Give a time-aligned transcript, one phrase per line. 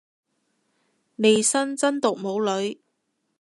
[1.15, 2.79] 利申真毒冇女